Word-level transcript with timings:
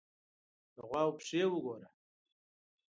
_د 0.75 0.77
غواوو 0.89 1.17
پښې 1.17 1.41
وګوره! 1.47 1.87